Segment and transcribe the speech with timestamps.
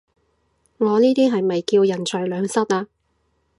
[0.79, 2.87] 我呢啲係咪叫人財兩失啊？